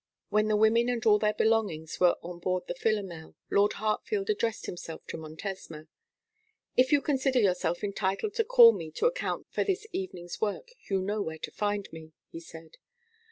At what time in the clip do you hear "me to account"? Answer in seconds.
8.71-9.45